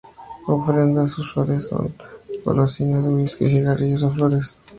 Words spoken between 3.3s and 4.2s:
cigarrillos, o